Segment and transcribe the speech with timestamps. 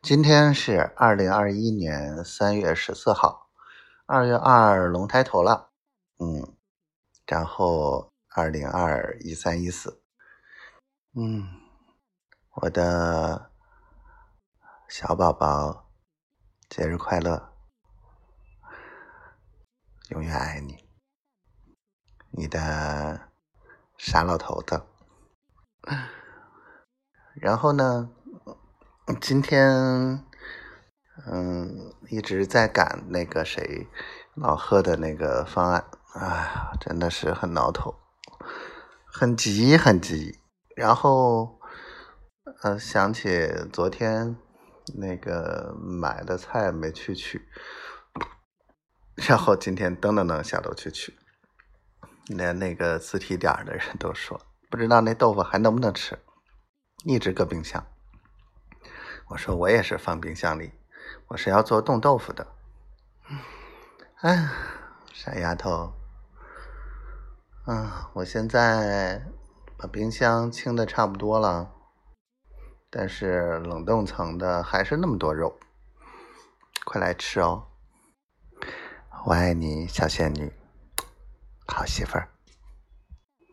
[0.00, 3.50] 今天是二零二一年三月十四号，
[4.06, 5.70] 二月二龙抬头了，
[6.18, 6.56] 嗯，
[7.26, 10.00] 然后二零二一三一四，
[11.14, 11.48] 嗯，
[12.54, 13.50] 我的
[14.88, 15.90] 小宝宝，
[16.70, 17.52] 节日快乐，
[20.10, 20.88] 永远爱你，
[22.30, 23.28] 你的
[23.98, 24.80] 傻老头子，
[27.34, 28.14] 然后呢？
[29.16, 30.22] 今天，
[31.26, 33.88] 嗯，一直在赶那个谁
[34.34, 37.94] 老贺的那个方案，哎呀，真的是很挠头，
[39.10, 40.38] 很急很急。
[40.76, 41.58] 然后，
[42.62, 44.36] 呃，想起昨天
[44.98, 47.48] 那个买的菜没去取，
[49.16, 51.18] 然后今天噔噔噔下楼去取，
[52.26, 54.38] 连那个自提点的人都说，
[54.70, 56.18] 不知道那豆腐还能不能吃，
[57.04, 57.84] 一直搁冰箱。
[59.28, 60.72] 我说我也是放冰箱里，
[61.28, 62.46] 我是要做冻豆腐的。
[64.22, 64.48] 哎，
[65.12, 65.92] 傻丫头，
[67.66, 69.22] 嗯，我现在
[69.76, 71.70] 把冰箱清的差不多了，
[72.90, 75.58] 但是冷冻层的还是那么多肉，
[76.84, 77.66] 快来吃哦！
[79.26, 80.50] 我爱你，小仙女，
[81.66, 82.28] 好媳妇儿。